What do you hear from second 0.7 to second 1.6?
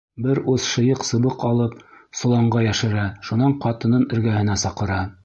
шыйыҡ сыбыҡ